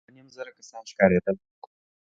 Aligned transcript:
دوه، 0.03 0.05
دوه 0.07 0.13
نيم 0.15 0.27
زره 0.37 0.51
کسان 0.59 0.83
ښکارېدل. 0.91 1.35